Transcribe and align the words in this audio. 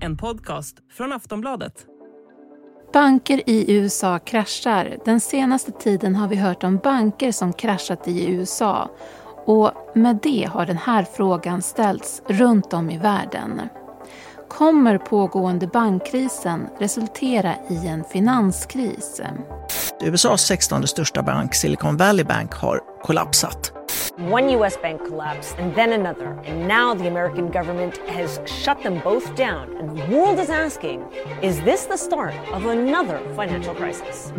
En 0.00 0.16
podcast 0.16 0.76
från 0.92 1.12
Aftonbladet. 1.12 1.86
Banker 2.92 3.42
i 3.46 3.74
USA 3.76 4.18
kraschar. 4.18 4.96
Den 5.04 5.20
senaste 5.20 5.72
tiden 5.72 6.14
har 6.14 6.28
vi 6.28 6.36
hört 6.36 6.64
om 6.64 6.76
banker 6.76 7.32
som 7.32 7.52
kraschat 7.52 8.08
i 8.08 8.30
USA. 8.30 8.90
Och 9.46 9.72
med 9.94 10.18
det 10.22 10.48
har 10.52 10.66
den 10.66 10.76
här 10.76 11.06
frågan 11.16 11.62
ställts 11.62 12.22
runt 12.26 12.72
om 12.72 12.90
i 12.90 12.98
världen. 12.98 13.60
Kommer 14.48 14.98
pågående 14.98 15.66
bankkrisen 15.66 16.68
resultera 16.78 17.54
i 17.68 17.86
en 17.86 18.04
finanskris? 18.04 19.20
USAs 20.00 20.42
16 20.42 20.86
största 20.86 21.22
bank, 21.22 21.54
Silicon 21.54 21.96
Valley 21.96 22.24
Bank, 22.24 22.52
har 22.52 22.80
kollapsat. 23.02 23.77
One 24.18 24.56
US 24.56 24.82
bank 24.82 25.00
collapsed 25.08 25.58
and 25.58 25.74
then 25.74 25.92
another, 25.92 26.26
and 26.46 26.68
now 26.68 26.94
the 26.94 27.08
American 27.08 27.50
government 27.50 28.00
has 28.08 28.40
shut 28.46 28.82
them 28.82 29.00
both 29.04 29.36
down. 29.36 29.76
And 29.80 29.98
the 29.98 30.16
world 30.16 30.40
is 30.40 30.50
asking 30.50 31.02
is 31.42 31.60
this 31.60 31.86
the 31.86 31.96
start 31.96 32.34
of 32.52 32.66
another 32.66 33.20
financial 33.36 33.74
crisis? 33.74 34.32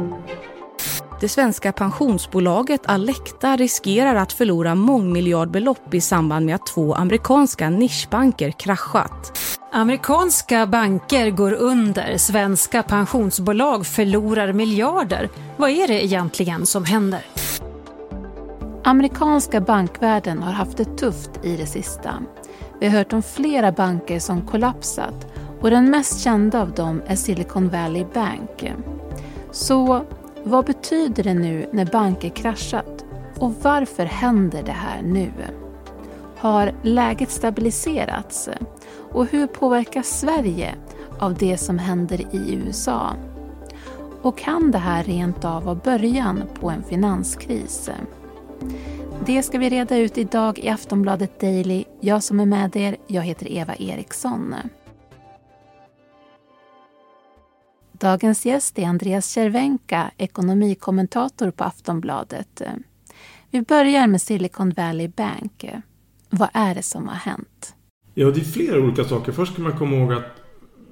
Det 1.19 1.29
svenska 1.29 1.71
pensionsbolaget 1.71 2.81
Alecta 2.85 3.55
riskerar 3.55 4.15
att 4.15 4.33
förlora 4.33 4.75
mångmiljardbelopp 4.75 5.93
i 5.93 6.01
samband 6.01 6.45
med 6.45 6.55
att 6.55 6.65
två 6.65 6.93
amerikanska 6.93 7.69
nischbanker 7.69 8.51
kraschat. 8.51 9.39
Amerikanska 9.71 10.65
banker 10.65 11.29
går 11.29 11.53
under, 11.53 12.17
svenska 12.17 12.83
pensionsbolag 12.83 13.85
förlorar 13.85 14.53
miljarder. 14.53 15.29
Vad 15.57 15.69
är 15.69 15.87
det 15.87 16.05
egentligen 16.05 16.65
som 16.65 16.85
händer? 16.85 17.21
Amerikanska 18.83 19.61
bankvärlden 19.61 20.43
har 20.43 20.51
haft 20.51 20.77
det 20.77 20.97
tufft 20.97 21.31
i 21.43 21.57
det 21.57 21.65
sista. 21.65 22.13
Vi 22.79 22.87
har 22.87 22.97
hört 22.97 23.13
om 23.13 23.21
flera 23.21 23.71
banker 23.71 24.19
som 24.19 24.41
kollapsat 24.41 25.27
och 25.61 25.69
den 25.69 25.89
mest 25.89 26.19
kända 26.19 26.61
av 26.61 26.71
dem 26.71 27.01
är 27.05 27.15
Silicon 27.15 27.69
Valley 27.69 28.05
Bank. 28.13 28.73
Så 29.51 30.05
vad 30.43 30.65
betyder 30.65 31.23
det 31.23 31.33
nu 31.33 31.69
när 31.71 31.85
banker 31.85 32.29
kraschat 32.29 33.05
och 33.39 33.53
varför 33.61 34.05
händer 34.05 34.63
det 34.63 34.71
här 34.71 35.01
nu? 35.01 35.31
Har 36.37 36.73
läget 36.81 37.31
stabiliserats? 37.31 38.49
Och 39.11 39.25
hur 39.25 39.47
påverkas 39.47 40.19
Sverige 40.19 40.75
av 41.19 41.33
det 41.33 41.57
som 41.57 41.79
händer 41.79 42.21
i 42.35 42.53
USA? 42.53 43.13
Och 44.21 44.37
kan 44.37 44.71
det 44.71 44.77
här 44.77 45.03
rent 45.03 45.45
av 45.45 45.63
vara 45.63 45.75
början 45.75 46.43
på 46.59 46.69
en 46.69 46.83
finanskris? 46.83 47.89
Det 49.25 49.43
ska 49.43 49.57
vi 49.57 49.69
reda 49.69 49.97
ut 49.97 50.17
idag 50.17 50.59
i 50.59 50.69
Aftonbladet 50.69 51.39
Daily. 51.39 51.83
Jag 52.01 52.23
som 52.23 52.39
är 52.39 52.45
med 52.45 52.75
er, 52.75 52.97
jag 53.07 53.21
heter 53.21 53.51
Eva 53.51 53.75
Eriksson. 53.75 54.55
Dagens 57.91 58.45
gäst 58.45 58.79
är 58.79 58.85
Andreas 58.85 59.25
Cervenka, 59.25 60.11
ekonomikommentator 60.17 61.51
på 61.51 61.63
Aftonbladet. 61.63 62.61
Vi 63.51 63.61
börjar 63.61 64.07
med 64.07 64.21
Silicon 64.21 64.69
Valley 64.69 65.07
Bank. 65.07 65.65
Vad 66.29 66.49
är 66.53 66.75
det 66.75 66.83
som 66.83 67.07
har 67.07 67.15
hänt? 67.15 67.75
Ja, 68.13 68.31
det 68.31 68.39
är 68.39 68.43
flera 68.43 68.79
olika 68.79 69.03
saker. 69.03 69.31
Först 69.31 69.53
ska 69.53 69.61
man 69.61 69.77
komma 69.77 69.95
ihåg 69.95 70.13
att 70.13 70.39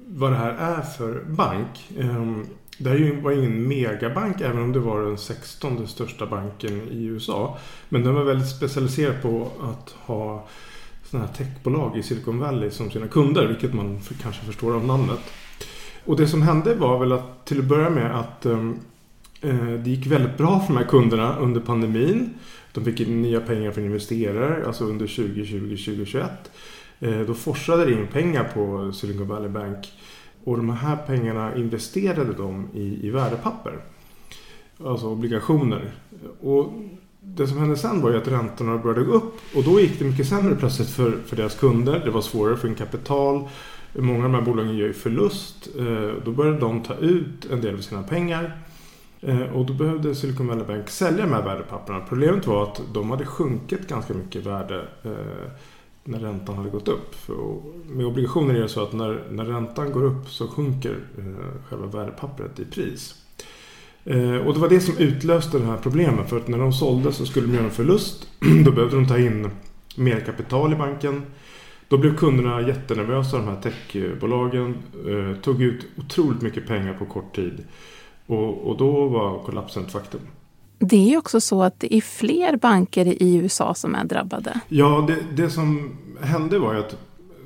vad 0.06 0.32
det 0.32 0.36
här 0.36 0.50
är 0.50 0.82
för 0.82 1.24
bank. 1.24 1.90
Ehm, 1.98 2.46
det 2.78 2.90
här 2.90 3.22
var 3.22 3.32
ingen 3.32 3.68
megabank 3.68 4.40
även 4.40 4.62
om 4.62 4.72
det 4.72 4.78
var 4.78 5.02
den 5.02 5.18
16 5.18 5.88
största 5.88 6.26
banken 6.26 6.88
i 6.90 7.04
USA. 7.04 7.58
Men 7.88 8.04
den 8.04 8.14
var 8.14 8.24
väldigt 8.24 8.48
specialiserad 8.48 9.22
på 9.22 9.50
att 9.62 9.90
ha 9.90 10.48
sådana 11.04 11.26
här 11.26 11.34
techbolag 11.34 11.98
i 11.98 12.02
Silicon 12.02 12.38
Valley 12.38 12.70
som 12.70 12.90
sina 12.90 13.08
kunder, 13.08 13.46
vilket 13.46 13.74
man 13.74 14.00
kanske 14.22 14.44
förstår 14.44 14.74
av 14.74 14.84
namnet. 14.84 15.20
Och 16.04 16.16
det 16.16 16.28
som 16.28 16.42
hände 16.42 16.74
var 16.74 16.98
väl 16.98 17.12
att 17.12 17.46
till 17.46 17.58
att 17.58 17.64
börja 17.64 17.90
med 17.90 18.18
att 18.18 18.46
ehm, 18.46 18.78
eh, 19.40 19.72
det 19.84 19.90
gick 19.90 20.06
väldigt 20.06 20.36
bra 20.36 20.60
för 20.60 20.74
de 20.74 20.76
här 20.76 20.88
kunderna 20.88 21.36
under 21.36 21.60
pandemin. 21.60 22.34
De 22.72 22.84
fick 22.84 23.00
in 23.00 23.22
nya 23.22 23.40
pengar 23.40 23.70
från 23.70 23.84
investerare, 23.84 24.66
alltså 24.66 24.84
under 24.84 25.06
2020-2021. 25.06 26.28
Eh, 27.00 27.20
då 27.20 27.34
forsade 27.34 27.84
det 27.84 27.92
in 27.92 28.06
pengar 28.06 28.44
på 28.54 28.92
Silicon 28.92 29.28
Valley 29.28 29.48
Bank 29.48 29.92
och 30.44 30.56
de 30.56 30.70
här 30.70 30.96
pengarna 30.96 31.56
investerade 31.56 32.32
de 32.32 32.68
i, 32.74 33.06
i 33.06 33.10
värdepapper. 33.10 33.78
Alltså 34.84 35.06
obligationer. 35.06 35.90
Och 36.40 36.72
det 37.20 37.46
som 37.46 37.58
hände 37.58 37.76
sen 37.76 38.00
var 38.00 38.10
ju 38.10 38.16
att 38.16 38.28
räntorna 38.28 38.78
började 38.78 39.04
gå 39.04 39.12
upp. 39.12 39.34
Och 39.54 39.64
då 39.64 39.80
gick 39.80 39.98
det 39.98 40.04
mycket 40.04 40.28
sämre 40.28 40.56
plötsligt 40.56 40.88
för, 40.88 41.10
för 41.26 41.36
deras 41.36 41.54
kunder. 41.54 42.02
Det 42.04 42.10
var 42.10 42.20
svårare 42.20 42.56
för 42.56 42.68
en 42.68 42.74
kapital. 42.74 43.48
Många 43.92 44.24
av 44.24 44.32
de 44.32 44.34
här 44.34 44.42
bolagen 44.42 44.76
gör 44.76 44.86
ju 44.86 44.92
förlust. 44.92 45.68
Eh, 45.78 46.24
då 46.24 46.32
började 46.32 46.58
de 46.58 46.82
ta 46.82 46.94
ut 46.94 47.44
en 47.50 47.60
del 47.60 47.74
av 47.74 47.78
sina 47.78 48.02
pengar. 48.02 48.58
Eh, 49.20 49.42
och 49.42 49.66
då 49.66 49.72
behövde 49.72 50.14
Silicon 50.14 50.46
Valley 50.46 50.64
Bank 50.64 50.88
sälja 50.90 51.26
de 51.26 51.32
här 51.32 51.42
värdepapperna. 51.42 52.00
Problemet 52.00 52.46
var 52.46 52.62
att 52.62 52.80
de 52.94 53.10
hade 53.10 53.26
sjunkit 53.26 53.88
ganska 53.88 54.14
mycket 54.14 54.36
i 54.36 54.48
värde 54.48 54.88
eh, 55.02 55.50
när 56.08 56.18
räntan 56.18 56.56
hade 56.56 56.70
gått 56.70 56.88
upp. 56.88 57.14
För 57.14 57.34
med 57.86 58.06
obligationer 58.06 58.54
är 58.54 58.60
det 58.60 58.68
så 58.68 58.82
att 58.82 58.92
när, 58.92 59.22
när 59.30 59.44
räntan 59.44 59.92
går 59.92 60.04
upp 60.04 60.28
så 60.28 60.48
sjunker 60.48 60.96
eh, 61.18 61.62
själva 61.68 61.86
värdepappret 61.86 62.60
i 62.60 62.64
pris. 62.64 63.14
Eh, 64.04 64.36
och 64.36 64.54
det 64.54 64.60
var 64.60 64.68
det 64.68 64.80
som 64.80 64.98
utlöste 64.98 65.58
det 65.58 65.64
här 65.64 65.76
problemet. 65.76 66.28
För 66.28 66.36
att 66.36 66.48
när 66.48 66.58
de 66.58 66.72
sålde 66.72 67.12
så 67.12 67.26
skulle 67.26 67.46
de 67.46 67.54
göra 67.54 67.64
en 67.64 67.70
förlust. 67.70 68.28
Då 68.64 68.72
behövde 68.72 68.96
de 68.96 69.08
ta 69.08 69.18
in 69.18 69.50
mer 69.96 70.20
kapital 70.20 70.72
i 70.72 70.76
banken. 70.76 71.22
Då 71.88 71.98
blev 71.98 72.16
kunderna 72.16 72.60
jättenervösa, 72.60 73.36
de 73.36 73.46
här 73.46 73.60
techbolagen. 73.60 74.76
Eh, 75.08 75.40
tog 75.40 75.62
ut 75.62 75.86
otroligt 75.96 76.42
mycket 76.42 76.66
pengar 76.66 76.94
på 76.94 77.06
kort 77.06 77.36
tid. 77.36 77.64
Och, 78.26 78.70
och 78.70 78.76
då 78.76 79.08
var 79.08 79.38
kollapsen 79.38 79.84
ett 79.84 79.92
faktum. 79.92 80.20
Det 80.78 81.12
är 81.14 81.18
också 81.18 81.40
så 81.40 81.62
att 81.62 81.80
det 81.80 81.94
är 81.94 82.00
fler 82.00 82.56
banker 82.56 83.22
i 83.22 83.36
USA 83.36 83.74
som 83.74 83.94
är 83.94 84.04
drabbade. 84.04 84.60
Ja, 84.68 85.04
det, 85.08 85.42
det 85.42 85.50
som 85.50 85.96
hände 86.20 86.58
var 86.58 86.74
ju 86.74 86.80
att 86.80 86.96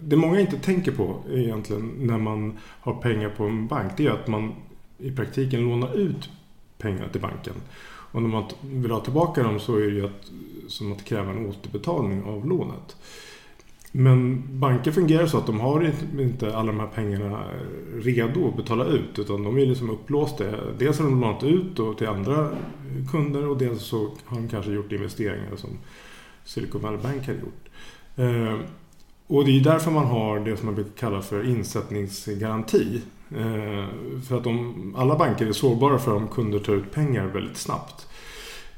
det 0.00 0.16
många 0.16 0.41
inte 0.41 0.59
tänker 0.59 0.93
på 0.93 1.16
egentligen 1.31 1.92
när 1.98 2.19
man 2.19 2.59
har 2.81 2.94
pengar 2.94 3.28
på 3.28 3.44
en 3.44 3.66
bank. 3.66 3.92
Det 3.97 4.06
är 4.06 4.10
att 4.10 4.28
man 4.28 4.53
i 4.98 5.10
praktiken 5.10 5.60
lånar 5.60 5.98
ut 5.98 6.31
pengar 6.78 7.09
till 7.12 7.21
banken. 7.21 7.54
Och 8.12 8.22
när 8.22 8.28
man 8.28 8.44
vill 8.60 8.91
ha 8.91 9.00
tillbaka 9.00 9.42
dem 9.42 9.60
så 9.60 9.76
är 9.76 9.81
det 9.81 9.94
ju 9.94 10.06
att, 10.06 10.31
som 10.69 10.92
att 10.92 11.04
kräva 11.04 11.31
en 11.31 11.47
återbetalning 11.47 12.22
av 12.22 12.48
lånet. 12.48 12.97
Men 13.92 14.42
banker 14.58 14.92
fungerar 14.92 15.26
så 15.26 15.38
att 15.38 15.47
de 15.47 15.60
har 15.60 15.92
inte 16.19 16.56
alla 16.56 16.72
de 16.72 16.80
här 16.80 16.86
pengarna 16.86 17.44
redo 17.94 18.48
att 18.48 18.56
betala 18.56 18.84
ut 18.84 19.19
utan 19.19 19.44
de 19.44 19.58
är 19.58 19.66
liksom 19.66 19.91
upplåsta. 19.91 20.44
Dels 20.78 20.98
har 20.98 21.04
de 21.04 21.20
lånat 21.20 21.42
ut 21.42 21.98
till 21.98 22.08
andra 22.08 22.50
kunder 23.10 23.48
och 23.48 23.58
dels 23.58 23.82
så 23.82 24.10
har 24.25 24.36
de 24.36 24.48
kanske 24.48 24.72
gjort 24.72 24.92
investeringar 24.92 25.56
som 25.56 25.70
Silicon 26.44 26.82
Valley 26.82 27.00
Bank 27.03 27.26
har 27.26 27.34
gjort. 27.34 27.69
Eh, 28.16 28.58
och 29.26 29.44
det 29.44 29.58
är 29.58 29.64
därför 29.64 29.91
man 29.91 30.06
har 30.06 30.41
det 30.41 30.56
som 30.56 30.66
man 30.66 30.74
brukar 30.74 30.92
kalla 30.97 31.22
för 31.22 31.48
insättningsgaranti. 31.48 33.03
Eh, 33.30 33.86
för 34.28 34.36
att 34.36 34.44
de, 34.44 34.94
alla 34.98 35.16
banker 35.16 35.47
är 35.47 35.53
sårbara 35.53 35.98
för 35.98 36.14
om 36.14 36.28
kunder 36.28 36.59
tar 36.59 36.72
ut 36.72 36.92
pengar 36.92 37.26
väldigt 37.26 37.56
snabbt. 37.56 38.09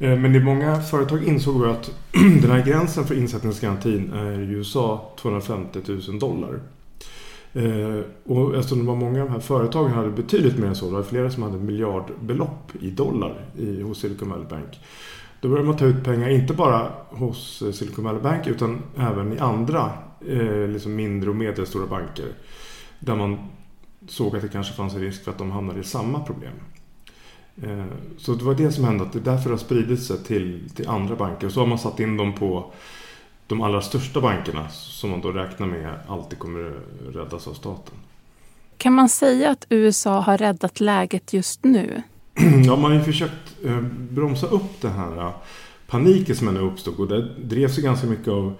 Eh, 0.04 0.18
men 0.18 0.32
det 0.32 0.40
många 0.40 0.80
företag 0.80 1.24
insåg 1.24 1.66
att 1.66 1.90
den 2.12 2.50
här 2.50 2.66
gränsen 2.66 3.04
för 3.04 3.18
insättningsgarantin 3.18 4.12
är 4.12 4.40
i 4.40 4.52
USA 4.52 5.12
250 5.20 5.80
000 6.08 6.18
dollar. 6.18 6.60
Eh, 7.52 8.00
och 8.24 8.56
eftersom 8.56 8.78
det 8.78 8.84
var 8.84 8.96
många 8.96 9.22
av 9.22 9.26
de 9.26 9.32
här 9.32 9.40
företagen 9.40 9.92
hade 9.92 10.10
betydligt 10.10 10.58
mer 10.58 10.66
än 10.66 10.76
så, 10.76 10.86
det 10.86 10.92
var 10.92 11.02
flera 11.02 11.30
som 11.30 11.42
hade 11.42 11.58
miljardbelopp 11.58 12.72
i 12.80 12.90
dollar 12.90 13.44
i, 13.58 13.82
hos 13.82 14.00
Silicon 14.00 14.30
Valley 14.30 14.46
Bank. 14.46 14.80
Då 15.40 15.48
började 15.48 15.66
man 15.66 15.76
ta 15.76 15.84
ut 15.84 16.04
pengar, 16.04 16.28
inte 16.28 16.54
bara 16.54 16.90
hos 17.08 17.62
eh, 17.62 17.72
Silicon 17.72 18.04
Valley 18.04 18.22
Bank 18.22 18.46
utan 18.46 18.82
även 18.96 19.32
i 19.32 19.38
andra 19.38 19.90
eh, 20.28 20.68
liksom 20.68 20.94
mindre 20.94 21.30
och 21.30 21.36
medelstora 21.36 21.86
banker. 21.86 22.26
Där 22.98 23.16
man 23.16 23.38
såg 24.08 24.36
att 24.36 24.42
det 24.42 24.48
kanske 24.48 24.74
fanns 24.74 24.94
en 24.94 25.00
risk 25.00 25.24
för 25.24 25.30
att 25.30 25.38
de 25.38 25.50
hamnade 25.50 25.80
i 25.80 25.84
samma 25.84 26.20
problem. 26.20 26.54
Eh, 27.62 27.84
så 28.18 28.34
det 28.34 28.44
var 28.44 28.54
det 28.54 28.72
som 28.72 28.84
hände, 28.84 29.04
att 29.04 29.12
det 29.12 29.18
är 29.18 29.24
därför 29.24 29.44
det 29.44 29.54
har 29.54 29.58
spridit 29.58 30.02
sig 30.02 30.24
till, 30.24 30.70
till 30.74 30.88
andra 30.88 31.16
banker. 31.16 31.46
Och 31.46 31.52
så 31.52 31.60
har 31.60 31.66
man 31.66 31.78
satt 31.78 32.00
in 32.00 32.16
dem 32.16 32.32
på 32.32 32.72
de 33.46 33.60
allra 33.60 33.82
största 33.82 34.20
bankerna 34.20 34.68
som 34.68 35.10
man 35.10 35.20
då 35.20 35.32
räknar 35.32 35.66
med 35.66 35.94
alltid 36.08 36.38
kommer 36.38 36.80
räddas 37.12 37.48
av 37.48 37.52
staten. 37.54 37.94
Kan 38.76 38.92
man 38.92 39.08
säga 39.08 39.50
att 39.50 39.66
USA 39.68 40.20
har 40.20 40.38
räddat 40.38 40.80
läget 40.80 41.32
just 41.32 41.64
nu? 41.64 42.02
Ja, 42.66 42.76
man 42.76 42.90
har 42.90 42.98
ju 42.98 43.04
försökt 43.04 43.64
eh, 43.64 43.80
bromsa 44.10 44.46
upp 44.46 44.80
den 44.80 44.92
här 44.92 45.18
eh, 45.18 45.30
paniken 45.86 46.36
som 46.36 46.48
ändå 46.48 46.60
uppstod 46.60 47.00
och 47.00 47.08
det 47.08 47.28
drevs 47.38 47.78
ju 47.78 47.82
ganska 47.82 48.06
mycket 48.06 48.28
av 48.28 48.54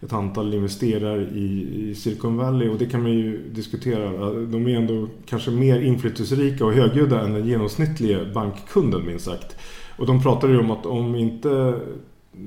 ett 0.00 0.12
antal 0.12 0.54
investerare 0.54 1.22
i, 1.22 1.68
i, 1.90 1.94
Silicon 1.94 2.36
Valley 2.36 2.68
och 2.68 2.78
det 2.78 2.86
kan 2.86 3.02
man 3.02 3.12
ju 3.12 3.48
diskutera. 3.48 4.32
De 4.32 4.66
är 4.66 4.76
ändå 4.76 5.08
kanske 5.26 5.50
mer 5.50 5.80
inflytelserika 5.80 6.64
och 6.64 6.72
högljudda 6.72 7.20
än 7.20 7.32
den 7.32 7.46
genomsnittliga 7.46 8.24
bankkunden 8.34 9.06
minst 9.06 9.24
sagt. 9.24 9.56
Och 9.96 10.06
de 10.06 10.22
pratade 10.22 10.52
ju 10.52 10.58
om 10.58 10.70
att 10.70 10.86
om 10.86 11.14
inte 11.14 11.80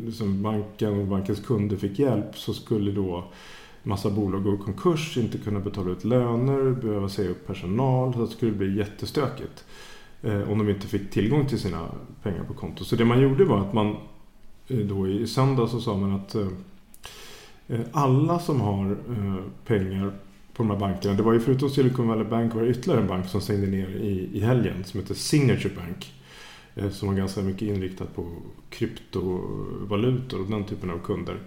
liksom 0.06 0.44
banken 0.44 1.00
och 1.00 1.08
bankens 1.08 1.40
kunder 1.40 1.78
fick 1.78 2.00
hjälp 2.00 2.36
så 2.36 2.54
skulle 2.54 2.92
då 2.92 3.24
massa 3.84 4.10
bolag 4.10 4.44
gå 4.44 4.54
i 4.54 4.58
konkurs, 4.58 5.18
inte 5.18 5.38
kunna 5.38 5.60
betala 5.60 5.92
ut 5.92 6.04
löner, 6.04 6.82
behöva 6.82 7.10
säga 7.10 7.30
upp 7.30 7.48
personal. 7.48 8.14
Så 8.14 8.20
det 8.20 8.28
skulle 8.28 8.52
bli 8.52 8.78
jättestökigt 8.78 9.66
eh, 10.22 10.52
om 10.52 10.58
de 10.58 10.70
inte 10.70 10.88
fick 10.88 11.12
tillgång 11.12 11.46
till 11.46 11.60
sina 11.60 11.86
pengar 12.24 12.44
på 12.44 12.54
konto. 12.54 12.84
Så 12.84 12.96
det 12.96 13.06
man 13.06 13.22
gjorde 13.22 13.46
var 13.46 13.60
att 13.60 13.74
man 13.74 13.96
eh, 14.68 14.78
då 14.78 15.08
i 15.08 15.28
söndag 15.28 15.68
så 15.68 15.82
sa 15.82 15.98
man 15.98 16.16
att 16.16 16.36
eh, 16.36 16.48
Eh, 17.70 17.80
alla 17.92 18.40
som 18.40 18.62
har 18.62 18.92
eh, 18.92 19.36
pengar 19.66 20.12
på 20.54 20.64
de 20.64 20.70
här 20.70 20.78
bankerna. 20.78 21.14
Det 21.14 21.24
var 21.24 21.34
ju 21.34 21.40
förutom 21.40 21.70
Silicon 21.70 22.08
Valley 22.08 22.24
Bank 22.24 22.56
var 22.56 22.62
det 22.62 22.70
ytterligare 22.70 23.02
en 23.02 23.08
bank 23.08 23.28
som 23.28 23.42
stängde 23.42 23.68
ner 23.68 23.88
i, 23.88 24.30
i 24.34 24.40
helgen 24.40 24.84
som 24.84 25.00
heter 25.00 25.14
Signature 25.14 25.76
Bank. 25.76 26.14
Eh, 26.76 26.90
som 26.90 27.08
var 27.08 27.16
ganska 27.16 27.42
mycket 27.42 27.62
inriktad 27.62 28.06
på 28.06 28.26
kryptovalutor 28.70 30.42
och 30.42 30.48
den 30.48 30.64
typen 30.64 30.90
av 30.90 31.00
kunder. 31.00 31.38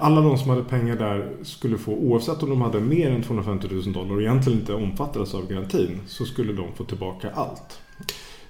Alla 0.00 0.20
de 0.20 0.38
som 0.38 0.50
hade 0.50 0.64
pengar 0.64 0.96
där 0.96 1.32
skulle 1.42 1.78
få, 1.78 1.92
oavsett 1.92 2.42
om 2.42 2.50
de 2.50 2.60
hade 2.60 2.80
mer 2.80 3.10
än 3.10 3.22
250 3.22 3.68
000 3.70 3.92
dollar 3.92 4.14
och 4.14 4.22
egentligen 4.22 4.58
inte 4.58 4.74
omfattades 4.74 5.34
av 5.34 5.48
garantin, 5.48 6.00
så 6.06 6.24
skulle 6.24 6.52
de 6.52 6.72
få 6.74 6.84
tillbaka 6.84 7.30
allt. 7.30 7.80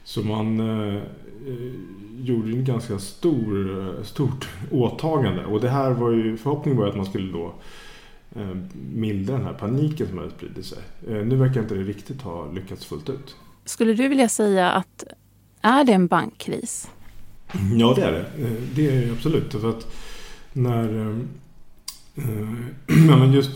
Så 0.09 0.23
man 0.23 0.61
eh, 0.61 0.95
eh 0.97 1.03
gjorde 2.21 2.51
en 2.51 2.65
ganska 2.65 2.99
stor, 2.99 3.81
eh, 3.81 4.03
stort 4.03 4.49
åtagande. 4.71 5.45
Och 5.45 5.61
det 5.61 5.69
här 5.69 5.91
var 5.91 6.11
ju, 6.11 6.37
förhoppningen 6.37 6.81
var 6.81 6.89
att 6.89 6.97
man 6.97 7.07
skulle 7.07 7.33
då 7.33 7.55
eh, 8.37 8.57
mildra 8.95 9.37
den 9.37 9.45
här 9.45 9.53
paniken 9.53 10.09
som 10.09 10.19
hade 10.19 10.31
spridit 10.31 10.67
sig. 10.67 10.79
Eh, 11.09 11.15
nu 11.15 11.37
verkar 11.37 11.61
inte 11.61 11.75
det 11.75 11.83
riktigt 11.83 12.23
ha 12.23 12.53
lyckats 12.53 12.85
fullt 12.85 13.09
ut. 13.09 13.37
Skulle 13.65 13.93
du 13.93 14.09
vilja 14.09 14.29
säga 14.29 14.71
att 14.71 15.05
är 15.63 15.85
det 15.85 15.93
en 15.93 16.07
bankkris? 16.07 16.91
Ja, 17.77 17.93
det 17.97 18.03
är 18.03 18.13
det. 18.13 18.27
Det 18.75 18.89
är 18.89 19.07
det 19.07 19.13
absolut. 19.13 19.53
För 19.53 19.71
att 19.71 19.97
när... 20.53 21.01
Eh, 21.01 21.17
eh 22.17 23.17
men 23.19 23.33
just 23.33 23.51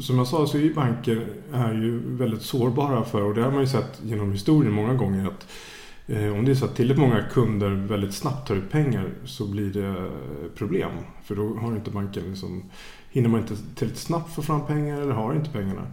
som 0.00 0.18
jag 0.18 0.26
sa 0.26 0.46
så 0.46 0.56
är 0.56 0.62
ju 0.62 0.74
banker 0.74 1.26
är 1.52 1.74
ju 1.74 2.00
väldigt 2.16 2.42
sårbara 2.42 3.04
för 3.04 3.22
och 3.22 3.34
det 3.34 3.42
har 3.42 3.50
man 3.50 3.60
ju 3.60 3.66
sett 3.66 4.00
genom 4.04 4.32
historien 4.32 4.72
många 4.72 4.94
gånger 4.94 5.26
att 5.26 5.42
eh, 5.42 5.77
Eh, 6.08 6.32
om 6.32 6.44
det 6.44 6.50
är 6.50 6.54
så 6.54 6.64
att 6.64 6.76
tillräckligt 6.76 7.08
många 7.08 7.22
kunder 7.22 7.70
väldigt 7.70 8.14
snabbt 8.14 8.48
tar 8.48 8.54
ut 8.54 8.70
pengar 8.70 9.10
så 9.24 9.46
blir 9.46 9.70
det 9.70 9.88
eh, 9.88 10.06
problem. 10.54 10.90
För 11.24 11.36
då 11.36 11.54
har 11.54 11.76
inte 11.76 11.90
banken 11.90 12.22
liksom, 12.28 12.62
hinner 13.10 13.28
man 13.28 13.40
inte 13.40 13.56
tillräckligt 13.56 13.98
snabbt 13.98 14.34
få 14.34 14.42
fram 14.42 14.66
pengar 14.66 15.00
eller 15.00 15.12
har 15.12 15.34
inte 15.34 15.50
pengarna. 15.50 15.86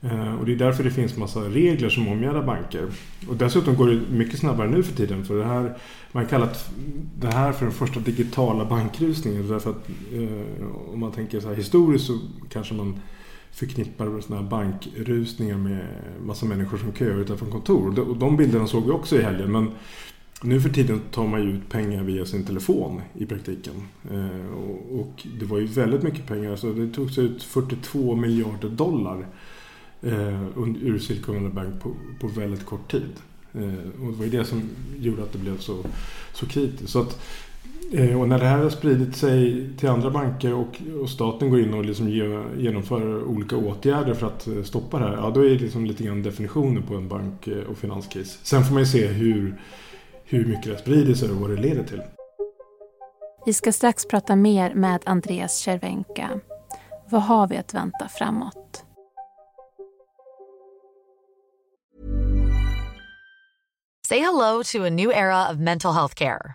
Eh, 0.00 0.34
och 0.34 0.46
det 0.46 0.52
är 0.52 0.56
därför 0.56 0.84
det 0.84 0.90
finns 0.90 1.16
massa 1.16 1.40
regler 1.40 1.88
som 1.88 2.08
omgärdar 2.08 2.42
banker. 2.42 2.86
Och 3.28 3.36
dessutom 3.36 3.76
går 3.76 3.86
det 3.86 4.00
mycket 4.10 4.38
snabbare 4.38 4.70
nu 4.70 4.82
för 4.82 4.96
tiden. 4.96 5.24
För 5.24 5.38
det 5.38 5.44
här, 5.44 5.76
man 6.12 6.26
kallar 6.26 6.48
det 7.18 7.32
här 7.32 7.52
för 7.52 7.64
den 7.64 7.74
första 7.74 8.00
digitala 8.00 8.64
bankrusningen. 8.64 9.48
Därför 9.48 9.70
att 9.70 9.88
eh, 10.12 10.92
om 10.92 11.00
man 11.00 11.12
tänker 11.12 11.40
så 11.40 11.48
här 11.48 11.54
historiskt 11.54 12.06
så 12.06 12.18
kanske 12.50 12.74
man 12.74 13.00
förknippar 13.52 14.20
sådana 14.20 14.42
här 14.42 14.50
bankrusningar 14.50 15.56
med 15.56 15.86
massa 16.22 16.46
människor 16.46 16.78
som 16.78 16.92
köar 16.92 17.20
utanför 17.20 17.46
kontor. 17.46 18.00
Och 18.00 18.16
de 18.16 18.36
bilderna 18.36 18.66
såg 18.66 18.84
vi 18.84 18.90
också 18.90 19.16
i 19.16 19.22
helgen. 19.22 19.52
Men 19.52 19.70
nu 20.42 20.60
för 20.60 20.68
tiden 20.68 21.00
tar 21.10 21.26
man 21.26 21.42
ju 21.42 21.50
ut 21.50 21.68
pengar 21.68 22.02
via 22.02 22.26
sin 22.26 22.44
telefon 22.44 23.02
i 23.14 23.26
praktiken. 23.26 23.74
Eh, 24.10 24.52
och 25.00 25.26
det 25.40 25.44
var 25.44 25.58
ju 25.58 25.66
väldigt 25.66 26.02
mycket 26.02 26.26
pengar. 26.26 26.56
Så 26.56 26.72
det 26.72 26.92
togs 26.92 27.18
ut 27.18 27.42
42 27.42 28.14
miljarder 28.14 28.68
dollar 28.68 29.26
eh, 30.02 30.58
ur 30.82 30.98
Silicon 30.98 31.34
Valley 31.34 31.50
Bank 31.50 31.82
på, 32.20 32.28
väldigt 32.28 32.66
kort 32.66 32.90
tid. 32.90 33.12
Eh, 33.52 34.02
och 34.02 34.12
det 34.12 34.18
var 34.18 34.24
ju 34.24 34.30
det 34.30 34.44
som 34.44 34.62
gjorde 34.98 35.22
att 35.22 35.32
det 35.32 35.38
blev 35.38 35.58
så, 35.58 35.84
så 36.32 36.46
kritiskt. 36.46 36.90
Så 36.90 37.00
att, 37.00 37.20
och 37.90 38.28
när 38.28 38.38
det 38.38 38.46
här 38.46 38.58
har 38.58 38.70
spridit 38.70 39.16
sig 39.16 39.68
till 39.76 39.88
andra 39.88 40.10
banker 40.10 40.54
och, 40.54 40.82
och 41.02 41.10
staten 41.10 41.50
går 41.50 41.60
in 41.60 41.74
och 41.74 41.84
liksom 41.84 42.08
ge, 42.08 42.42
genomför 42.56 43.24
olika 43.24 43.56
åtgärder 43.56 44.14
för 44.14 44.26
att 44.26 44.46
eh, 44.46 44.62
stoppa 44.62 44.98
det 44.98 45.04
här. 45.04 45.16
Ja, 45.16 45.30
då 45.34 45.40
är 45.40 45.48
det 45.48 45.58
liksom 45.58 45.86
lite 45.86 46.04
grann 46.04 46.22
definitionen 46.22 46.82
på 46.82 46.94
en 46.94 47.08
bank 47.08 47.46
eh, 47.46 47.70
och 47.70 47.78
finanskris. 47.78 48.38
Sen 48.42 48.64
får 48.64 48.72
man 48.72 48.82
ju 48.82 48.86
se 48.86 49.06
hur, 49.06 49.60
hur 50.24 50.46
mycket 50.46 50.64
det 50.64 50.78
sprider 50.78 51.14
sig 51.14 51.30
och 51.30 51.36
vad 51.36 51.50
det 51.50 51.56
leder 51.56 51.84
till. 51.84 52.02
Vi 53.46 53.52
ska 53.52 53.72
strax 53.72 54.06
prata 54.06 54.36
mer 54.36 54.74
med 54.74 55.00
Andreas 55.06 55.58
Cervenka. 55.58 56.40
Vad 57.10 57.22
har 57.22 57.48
vi 57.48 57.56
att 57.56 57.74
vänta 57.74 58.08
framåt? 58.18 58.84
Say 64.08 64.20
hello 64.20 64.62
to 64.72 64.86
a 64.86 64.90
new 64.90 65.10
era 65.10 65.50
of 65.50 65.58
mental 65.58 65.94
health 65.94 66.14
care. 66.14 66.54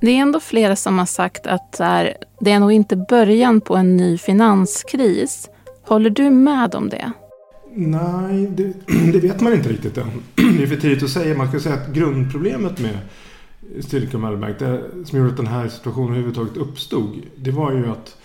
Det 0.00 0.10
är 0.10 0.16
ändå 0.22 0.40
flera 0.40 0.76
som 0.76 0.98
har 0.98 1.06
sagt 1.06 1.46
att 1.46 1.72
det 2.40 2.50
är 2.50 2.60
nog 2.60 2.72
inte 2.72 2.96
början 2.96 3.60
på 3.60 3.76
en 3.76 3.96
ny 3.96 4.18
finanskris. 4.18 5.48
Håller 5.82 6.10
du 6.10 6.30
med 6.30 6.74
om 6.74 6.88
det? 6.88 7.12
Nej, 7.74 8.46
det, 8.46 8.72
det, 9.12 9.20
vet 9.20 9.40
man 9.40 9.52
inte 9.52 9.68
riktigt 9.68 9.98
än. 9.98 10.10
Det 10.34 10.62
är 10.62 10.66
för 10.66 10.76
tidigt 10.76 11.02
att 11.02 11.10
säga. 11.10 11.36
Man 11.36 11.48
ska 11.48 11.60
säga 11.60 11.74
att 11.74 11.88
grundproblemet 11.88 12.80
med 12.80 12.98
Silicon 13.80 14.22
Valley 14.22 14.40
Bank, 14.40 14.58
det 14.58 14.82
som 15.04 15.18
gjorde 15.18 15.30
att 15.30 15.36
den 15.36 15.46
här 15.46 15.68
situationen 15.68 16.08
överhuvudtaget 16.08 16.56
uppstod, 16.56 17.22
det 17.36 17.50
var 17.50 17.72
ju 17.72 17.90
att 17.90 18.16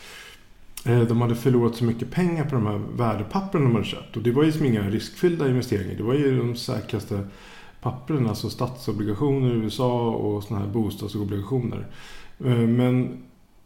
eh, 0.85 1.01
de 1.01 1.21
hade 1.21 1.35
förlorat 1.35 1.75
så 1.75 1.83
mycket 1.83 2.11
pengar 2.11 2.43
på 2.43 2.55
de 2.55 2.65
här 2.65 2.81
värdepapperna 2.95 3.63
de 3.63 3.75
hade 3.75 3.87
köpt. 3.87 4.17
Och 4.17 4.23
det 4.23 4.31
var 4.31 4.43
ju 4.43 4.51
som 4.51 4.65
inga 4.65 4.89
riskfyllda 4.89 5.47
investeringar. 5.47 5.95
Det 5.95 6.03
var 6.03 6.13
ju 6.13 6.37
de 6.37 6.55
säkraste 6.55 7.19
pappren, 7.83 8.29
alltså 8.29 8.49
statsobligationer 8.49 9.55
i 9.55 9.57
USA 9.57 10.09
och 10.09 10.43
sådana 10.43 10.65
här 10.65 10.71
bostadsobligationer. 10.71 11.87
Eh, 12.45 12.57
men 12.57 13.23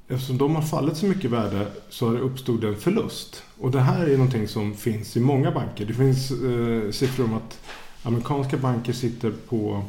eftersom 0.08 0.38
de 0.38 0.56
har 0.56 0.62
fallit 0.62 0.98
så 0.98 1.06
mycket 1.06 1.26
i 1.26 1.28
värde 1.28 1.68
så 1.90 2.08
har 2.08 2.14
det 2.14 2.20
uppstått 2.20 2.64
en 2.64 2.76
förlust. 2.76 3.44
Och 3.60 3.72
det 3.72 3.80
här 3.80 4.08
är 4.08 4.18
någonting 4.18 4.48
som 4.48 4.74
finns 4.74 5.18
i 5.18 5.20
många 5.20 5.52
banker. 5.52 5.86
Det 5.86 5.94
finns 5.94 6.32
eh, 6.32 6.92
siffror 6.92 7.26
om 7.26 7.34
att 7.34 7.60
amerikanska 8.04 8.58
banker 8.58 8.94
sitter 8.94 9.32
på 9.32 9.84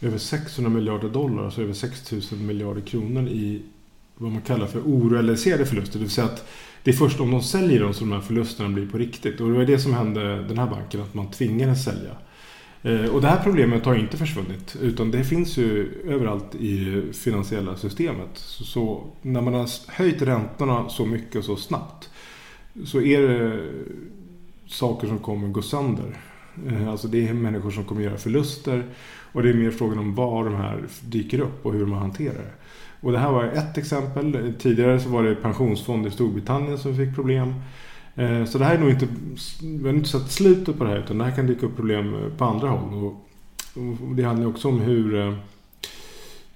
över 0.00 0.18
600 0.18 0.70
miljarder 0.70 1.08
dollar, 1.08 1.44
alltså 1.44 1.62
över 1.62 1.72
6000 1.72 2.46
miljarder 2.46 2.80
kronor 2.80 3.28
i 3.28 3.62
vad 4.14 4.32
man 4.32 4.42
kallar 4.42 4.66
för 4.66 4.80
orealiserade 4.80 5.66
förluster. 5.66 5.98
Det 5.98 6.04
vill 6.04 6.10
säga 6.10 6.26
att 6.26 6.48
det 6.82 6.90
är 6.90 6.94
först 6.94 7.20
om 7.20 7.30
de 7.30 7.42
säljer 7.42 7.80
dem 7.80 7.94
som 7.94 8.08
de 8.08 8.14
här 8.14 8.22
förlusterna 8.22 8.68
blir 8.68 8.86
på 8.86 8.98
riktigt. 8.98 9.40
Och 9.40 9.48
det 9.48 9.54
var 9.54 9.64
det 9.64 9.78
som 9.78 9.94
hände 9.94 10.42
den 10.42 10.58
här 10.58 10.66
banken, 10.66 11.00
att 11.00 11.14
man 11.14 11.30
tvingades 11.30 11.84
sälja. 11.84 12.10
Eh, 12.82 13.14
och 13.14 13.20
det 13.20 13.28
här 13.28 13.42
problemet 13.44 13.84
har 13.84 13.94
inte 13.94 14.16
försvunnit 14.16 14.76
utan 14.82 15.10
det 15.10 15.24
finns 15.24 15.56
ju 15.56 16.02
överallt 16.06 16.54
i 16.54 17.02
finansiella 17.12 17.76
systemet. 17.76 18.30
Så, 18.34 19.04
när 19.22 19.40
man 19.40 19.54
har 19.54 19.68
höjt 19.92 20.22
räntorna 20.22 20.88
så 20.88 21.06
mycket 21.06 21.36
och 21.36 21.44
så 21.44 21.56
snabbt 21.56 22.10
så 22.84 23.00
är 23.00 23.22
det 23.22 23.60
saker 24.66 25.08
som 25.08 25.18
kommer 25.18 25.48
gå 25.48 25.62
sönder. 25.62 26.16
Eh, 26.68 26.88
alltså 26.88 27.08
det 27.08 27.28
är 27.28 27.34
människor 27.34 27.70
som 27.70 27.84
kommer 27.84 28.02
göra 28.02 28.16
förluster 28.16 28.84
och 29.32 29.42
det 29.42 29.50
är 29.50 29.54
mer 29.54 29.70
frågan 29.70 29.98
om 29.98 30.14
var 30.14 30.44
de 30.44 30.54
här 30.54 30.84
dyker 31.00 31.40
upp 31.40 31.66
och 31.66 31.72
hur 31.72 31.86
man 31.86 31.98
hanterar 31.98 32.34
det. 32.34 32.52
Och 33.00 33.12
det 33.12 33.18
här 33.18 33.32
var 33.32 33.44
ett 33.44 33.78
exempel. 33.78 34.54
Tidigare 34.58 35.00
så 35.00 35.08
var 35.08 35.22
det 35.22 35.34
pensionsfonder 35.34 36.10
i 36.10 36.12
Storbritannien 36.12 36.78
som 36.78 36.96
fick 36.96 37.14
problem. 37.14 37.54
Eh, 38.18 38.44
så 38.44 38.58
det 38.58 38.64
här 38.64 38.74
är 38.74 38.78
nog 38.78 38.90
inte, 38.90 39.08
vi 39.62 39.88
har 39.88 39.94
inte 39.94 40.08
sett 40.08 40.30
slutet 40.30 40.78
på 40.78 40.84
det 40.84 40.90
här 40.90 40.98
utan 40.98 41.18
det 41.18 41.24
här 41.24 41.36
kan 41.36 41.46
dyka 41.46 41.66
upp 41.66 41.76
problem 41.76 42.14
eh, 42.14 42.28
på 42.36 42.44
andra 42.44 42.68
håll. 42.68 43.04
Och, 43.04 43.24
det 44.16 44.22
handlar 44.22 44.46
också 44.46 44.68
om 44.68 44.80
hur, 44.80 45.20
eh, 45.20 45.34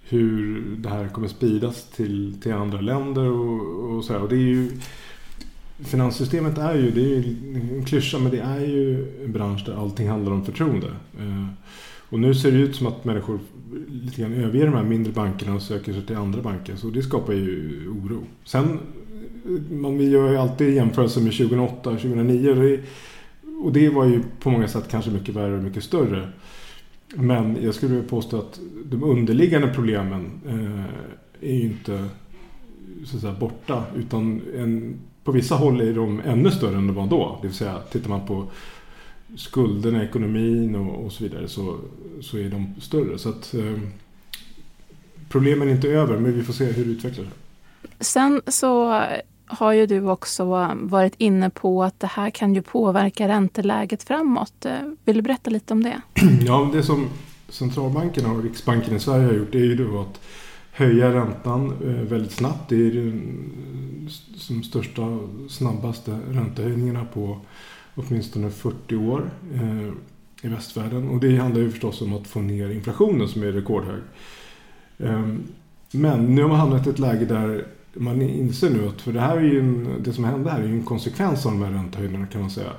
hur 0.03 0.65
det 0.77 0.89
här 0.89 1.09
kommer 1.09 1.29
spridas 1.29 1.91
till, 1.91 2.41
till 2.43 2.53
andra 2.53 2.81
länder 2.81 3.31
och, 3.31 3.97
och 3.97 4.05
så 4.05 4.13
här. 4.13 4.23
Och 4.23 4.29
det 4.29 4.35
är 4.35 4.39
ju, 4.39 4.71
finanssystemet 5.79 6.59
är 6.59 6.75
ju, 6.75 6.91
det 6.91 7.01
är 7.01 7.09
ju 7.09 7.37
en 7.77 7.85
klyscha, 7.85 8.19
men 8.19 8.31
det 8.31 8.41
är 8.41 8.61
ju 8.61 9.07
en 9.25 9.33
bransch 9.33 9.63
där 9.67 9.75
allting 9.75 10.09
handlar 10.09 10.33
om 10.33 10.45
förtroende. 10.45 10.91
Och 12.11 12.21
nu 12.21 12.35
ser 12.35 12.53
det 12.53 12.59
ut 12.59 12.77
som 12.77 12.87
att 12.87 13.05
människor 13.05 13.39
lite 13.89 14.21
grann 14.21 14.33
överger 14.33 14.67
de 14.67 14.75
här 14.75 14.85
mindre 14.85 15.13
bankerna 15.13 15.55
och 15.55 15.63
söker 15.63 15.93
sig 15.93 16.07
till 16.07 16.17
andra 16.17 16.43
banker. 16.43 16.77
Så 16.77 16.87
det 16.87 17.03
skapar 17.03 17.33
ju 17.33 17.89
oro. 17.89 18.25
Sen, 18.45 18.79
man 19.71 20.11
gör 20.11 20.31
ju 20.31 20.37
alltid 20.37 20.75
jämförelser 20.75 21.21
med 21.21 21.33
2008 21.33 21.91
och 21.91 22.01
2009. 22.01 22.81
Och 23.63 23.73
det 23.73 23.89
var 23.89 24.05
ju 24.05 24.23
på 24.41 24.51
många 24.51 24.69
sätt 24.69 24.89
kanske 24.91 25.11
mycket 25.11 25.35
värre 25.35 25.57
och 25.57 25.63
mycket 25.63 25.85
större. 25.85 26.29
Men 27.15 27.59
jag 27.63 27.75
skulle 27.75 27.95
vilja 27.95 28.09
påstå 28.09 28.39
att 28.39 28.61
de 28.85 29.05
underliggande 29.05 29.69
problemen 29.69 30.41
eh, 30.49 31.51
är 31.51 31.55
ju 31.55 31.63
inte 31.63 32.09
så 33.05 33.17
att 33.17 33.23
säga, 33.23 33.37
borta. 33.41 33.85
Utan 33.97 34.41
en, 34.57 35.01
på 35.25 35.33
vissa 35.33 35.55
håll 35.55 35.81
är 35.81 35.95
de 35.95 36.21
ännu 36.21 36.51
större 36.51 36.77
än 36.77 36.87
de 36.87 36.97
var 36.97 37.07
då. 37.07 37.39
Det 37.43 37.49
vill 37.49 37.57
säga, 37.57 37.79
tittar 37.93 38.09
man 38.09 38.27
på 38.27 38.47
skulderna, 39.37 40.05
ekonomin 40.05 40.75
och, 40.75 41.05
och 41.05 41.13
så 41.13 41.25
vidare 41.25 41.49
så, 41.49 41.77
så 42.21 42.39
är 42.39 42.51
de 42.51 42.75
större. 42.81 43.19
Så 43.19 43.29
att 43.29 43.55
eh, 43.55 43.79
problemen 45.29 45.69
är 45.69 45.73
inte 45.73 45.89
över, 45.89 46.19
men 46.19 46.37
vi 46.37 46.43
får 46.43 46.53
se 46.53 46.65
hur 46.65 46.85
det 46.85 46.91
utvecklar 46.91 47.25
sig. 47.25 47.33
Sen 48.01 48.43
så 48.47 49.03
har 49.59 49.73
ju 49.73 49.87
du 49.87 50.09
också 50.09 50.45
varit 50.75 51.15
inne 51.19 51.51
på 51.51 51.85
att 51.85 52.01
det 52.01 52.07
här 52.07 52.31
kan 52.31 52.55
ju 52.55 52.63
påverka 52.63 53.29
ränteläget 53.29 54.03
framåt. 54.03 54.65
Eh, 54.65 54.73
vill 55.05 55.17
du 55.17 55.23
berätta 55.23 55.51
lite 55.51 55.75
om 55.75 55.83
det? 55.83 56.01
Ja, 56.47 56.71
det 56.73 56.83
som 56.83 57.09
centralbankerna 57.49 58.33
och 58.33 58.43
Riksbanken 58.43 58.97
i 58.97 59.01
Sverige 59.01 59.27
har 59.27 59.33
gjort 59.33 59.53
det 59.53 59.59
är 59.59 59.65
ju 59.65 59.75
då 59.75 60.01
att 60.01 60.21
höja 60.73 61.15
räntan 61.15 61.77
eh, 61.85 62.09
väldigt 62.11 62.33
snabbt. 62.33 62.69
Det 62.69 62.77
är 62.77 62.91
de 64.49 64.63
största, 64.63 65.19
snabbaste 65.49 66.19
räntehöjningarna 66.31 67.05
på 67.05 67.39
åtminstone 67.95 68.51
40 68.51 68.97
år 68.97 69.31
eh, 69.55 69.93
i 70.43 70.49
västvärlden. 70.49 71.09
Och 71.09 71.21
det 71.21 71.37
handlar 71.37 71.61
ju 71.61 71.71
förstås 71.71 72.01
om 72.01 72.13
att 72.13 72.27
få 72.27 72.41
ner 72.41 72.71
inflationen 72.71 73.29
som 73.29 73.43
är 73.43 73.53
rekordhög. 73.53 74.03
Ehm, 74.99 75.43
men 75.93 76.35
nu 76.35 76.43
har 76.43 76.49
man 76.49 76.59
hamnat 76.59 76.87
i 76.87 76.91
ett 76.91 76.99
läge 76.99 77.25
där 77.25 77.67
man 77.95 78.23
inser 78.23 78.71
nu 78.71 78.89
att, 78.89 79.01
för 79.01 79.13
det 79.13 79.21
här 79.21 79.37
är 79.37 79.43
ju 79.43 79.61
en, 79.61 80.03
det 80.05 80.13
som 80.13 80.25
hände 80.25 80.51
här 80.51 80.61
är 80.61 80.67
ju 80.67 80.75
en 80.75 80.85
konsekvens 80.85 81.47
av 81.47 81.53
de 81.53 81.63
här 81.63 81.73
räntehöjningarna 81.73 82.27
kan 82.27 82.41
man 82.41 82.51
säga. 82.51 82.73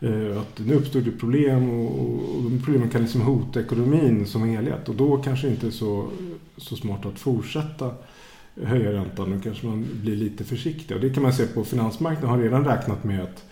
Eh, 0.00 0.40
att 0.40 0.60
nu 0.66 0.74
uppstod 0.74 1.04
det 1.04 1.10
problem 1.10 1.70
och, 1.70 2.36
och 2.36 2.42
de 2.42 2.62
problemen 2.64 2.90
kan 2.90 3.02
liksom 3.02 3.20
hota 3.20 3.60
ekonomin 3.60 4.26
som 4.26 4.48
helhet. 4.48 4.88
Och 4.88 4.94
då 4.94 5.16
kanske 5.16 5.46
det 5.46 5.50
inte 5.50 5.66
är 5.66 5.70
så, 5.70 6.08
så 6.56 6.76
smart 6.76 7.06
att 7.06 7.18
fortsätta 7.18 7.90
höja 8.62 8.92
räntan. 8.92 9.30
Då 9.30 9.40
kanske 9.40 9.66
man 9.66 9.86
blir 10.02 10.16
lite 10.16 10.44
försiktig. 10.44 10.96
Och 10.96 11.02
det 11.02 11.10
kan 11.10 11.22
man 11.22 11.32
se 11.32 11.46
på 11.46 11.64
finansmarknaden 11.64 12.30
har 12.30 12.38
redan 12.38 12.64
räknat 12.64 13.04
med 13.04 13.22
att 13.22 13.44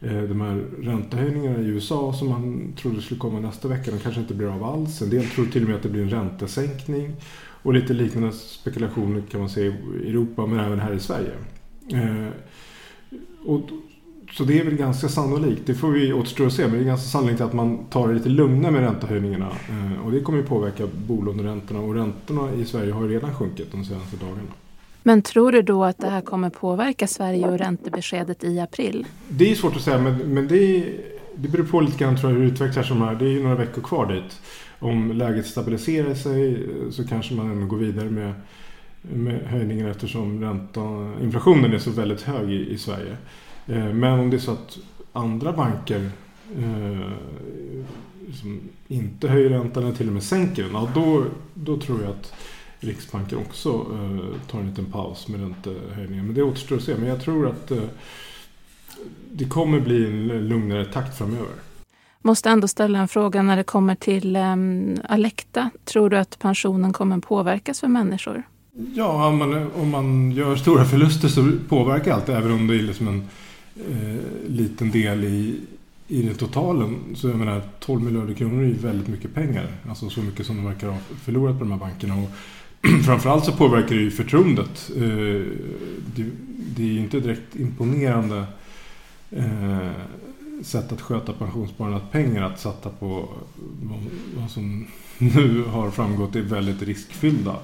eh, 0.00 0.22
de 0.22 0.40
här 0.40 0.64
räntehöjningarna 0.82 1.58
i 1.58 1.66
USA 1.66 2.12
som 2.12 2.28
man 2.28 2.72
trodde 2.80 3.02
skulle 3.02 3.20
komma 3.20 3.40
nästa 3.40 3.68
vecka, 3.68 3.90
de 3.90 3.98
kanske 3.98 4.20
inte 4.20 4.34
blir 4.34 4.48
av 4.48 4.64
alls. 4.64 5.02
En 5.02 5.10
del 5.10 5.24
tror 5.24 5.46
till 5.46 5.62
och 5.62 5.68
med 5.68 5.76
att 5.76 5.82
det 5.82 5.88
blir 5.88 6.02
en 6.02 6.10
räntesänkning. 6.10 7.12
Och 7.62 7.74
lite 7.74 7.92
liknande 7.92 8.32
spekulationer 8.32 9.22
kan 9.30 9.40
man 9.40 9.48
se 9.48 9.60
i 9.60 10.08
Europa 10.08 10.46
men 10.46 10.60
även 10.60 10.80
här 10.80 10.92
i 10.92 11.00
Sverige. 11.00 11.30
Eh, 11.92 12.28
och, 13.44 13.60
så 14.32 14.44
det 14.44 14.60
är 14.60 14.64
väl 14.64 14.74
ganska 14.74 15.08
sannolikt, 15.08 15.62
det 15.66 15.74
får 15.74 15.90
vi 15.90 16.12
återstå 16.12 16.46
att 16.46 16.52
se, 16.52 16.62
men 16.62 16.72
det 16.72 16.78
är 16.78 16.84
ganska 16.84 17.08
sannolikt 17.08 17.40
att 17.40 17.52
man 17.52 17.84
tar 17.84 18.08
det 18.08 18.14
lite 18.14 18.28
lugnare 18.28 18.72
med 18.72 18.80
räntehöjningarna. 18.80 19.50
Eh, 19.68 20.06
och 20.06 20.12
det 20.12 20.20
kommer 20.20 20.38
ju 20.38 20.44
påverka 20.44 20.86
bolåneräntorna 21.06 21.80
och 21.80 21.94
räntorna 21.94 22.52
i 22.52 22.64
Sverige 22.64 22.92
har 22.92 23.02
ju 23.02 23.08
redan 23.08 23.34
sjunkit 23.34 23.72
de 23.72 23.84
senaste 23.84 24.16
dagarna. 24.16 24.50
Men 25.02 25.22
tror 25.22 25.52
du 25.52 25.62
då 25.62 25.84
att 25.84 25.98
det 25.98 26.10
här 26.10 26.20
kommer 26.20 26.50
påverka 26.50 27.06
Sverige 27.06 27.48
och 27.48 27.58
räntebeskedet 27.58 28.44
i 28.44 28.60
april? 28.60 29.06
Det 29.28 29.50
är 29.50 29.54
svårt 29.54 29.76
att 29.76 29.82
säga, 29.82 29.98
men, 29.98 30.16
men 30.18 30.48
det, 30.48 30.86
det 31.34 31.48
beror 31.48 31.64
på 31.64 31.80
lite 31.80 31.98
grann 31.98 32.16
tror 32.16 32.32
jag, 32.32 32.38
hur 32.38 32.46
det 32.46 32.52
utvecklar 32.52 32.82
sig. 32.82 32.96
Det 33.18 33.24
är 33.24 33.28
ju 33.28 33.42
några 33.42 33.56
veckor 33.56 33.82
kvar 33.82 34.12
dit 34.12 34.40
om 34.82 35.12
läget 35.12 35.46
stabiliserar 35.46 36.14
sig 36.14 36.54
eh, 36.54 36.90
så 36.90 37.08
kanske 37.08 37.34
man 37.34 37.50
ändå 37.50 37.66
går 37.66 37.76
vidare 37.76 38.10
med, 38.10 38.34
med 39.02 39.40
höjningen 39.46 39.86
eftersom 39.86 40.40
räntan, 40.40 41.14
inflationen 41.22 41.72
är 41.72 41.78
så 41.78 41.90
väldigt 41.90 42.22
hög 42.22 42.52
i, 42.52 42.70
i 42.70 42.78
Sverige. 42.78 43.16
Eh, 43.66 43.92
men 43.92 44.18
om 44.18 44.30
det 44.30 44.36
är 44.36 44.38
så 44.38 44.52
att 44.52 44.78
andra 45.12 45.52
banker 45.52 46.10
eh, 46.58 47.12
som 48.34 48.60
inte 48.88 49.28
höjer 49.28 49.48
räntan 49.48 49.82
eller 49.82 49.94
till 49.94 50.06
och 50.06 50.12
med 50.12 50.22
sänker 50.22 50.62
den, 50.62 50.72
ja, 50.72 50.90
då, 50.94 51.24
då 51.54 51.76
tror 51.76 52.02
jag 52.02 52.10
att 52.10 52.34
Riksbanken 52.80 53.38
också 53.38 53.68
eh, 53.68 54.50
tar 54.50 54.60
en 54.60 54.68
liten 54.68 54.86
paus 54.86 55.28
med 55.28 55.40
räntehöjningen. 55.40 56.26
Men 56.26 56.34
det 56.34 56.42
återstår 56.42 56.76
att 56.76 56.82
se. 56.82 56.94
Men 56.98 57.08
jag 57.08 57.22
tror 57.22 57.48
att 57.48 57.70
eh, 57.70 57.82
det 59.32 59.44
kommer 59.44 59.80
bli 59.80 60.06
en 60.06 60.48
lugnare 60.48 60.84
takt 60.84 61.18
framöver. 61.18 61.54
Måste 62.22 62.50
ändå 62.50 62.68
ställa 62.68 62.98
en 62.98 63.08
fråga 63.08 63.42
när 63.42 63.56
det 63.56 63.64
kommer 63.64 63.94
till 63.94 64.36
ehm, 64.36 64.60
um, 64.60 65.00
Alecta. 65.08 65.70
Tror 65.84 66.10
du 66.10 66.18
att 66.18 66.38
pensionen 66.38 66.92
kommer 66.92 67.18
påverkas 67.18 67.80
för 67.80 67.88
människor? 67.88 68.42
Ja, 68.94 69.26
om 69.26 69.38
man, 69.38 69.70
om 69.72 69.90
man 69.90 70.32
gör 70.32 70.56
stora 70.56 70.84
förluster 70.84 71.28
så 71.28 71.52
påverkar 71.68 72.12
allt, 72.12 72.28
även 72.28 72.52
om 72.52 72.66
det 72.66 72.74
är 72.74 72.82
liksom 72.82 73.08
en 73.08 73.28
eh, 73.90 74.50
liten 74.50 74.90
del 74.90 75.24
i, 75.24 75.60
i 76.08 76.22
den 76.22 76.34
totalen. 76.34 76.98
Så 77.14 77.28
jag 77.28 77.36
menar, 77.36 77.62
12 77.80 78.02
miljarder 78.02 78.34
kronor 78.34 78.62
är 78.62 78.66
ju 78.66 78.74
väldigt 78.74 79.08
mycket 79.08 79.34
pengar. 79.34 79.66
Alltså 79.88 80.10
så 80.10 80.20
mycket 80.20 80.46
som 80.46 80.56
de 80.56 80.64
verkar 80.64 80.88
ha 80.88 80.98
förlorat 81.24 81.58
på 81.58 81.64
de 81.64 81.72
här 81.72 81.78
bankerna. 81.78 82.14
Och 82.14 82.30
framförallt 83.04 83.44
så 83.44 83.52
påverkar 83.52 83.94
det 83.94 84.02
ju 84.02 84.10
förtroendet. 84.10 84.90
Eh, 84.96 85.02
det, 86.14 86.30
det, 86.76 86.82
är 86.82 86.92
ju 86.92 86.98
inte 86.98 87.20
direkt 87.20 87.56
imponerande 87.56 88.44
eh, 89.30 89.90
sätt 90.64 90.92
att 90.92 91.00
sköta 91.00 91.32
pensionssparandet 91.32 92.10
pengar 92.12 92.42
att 92.42 92.60
sätta 92.60 92.90
på 92.90 93.28
vad 94.36 94.50
som 94.50 94.86
nu 95.18 95.64
har 95.64 95.90
framgått 95.90 96.36
är 96.36 96.40
väldigt 96.42 96.82
riskfyllda 96.82 97.56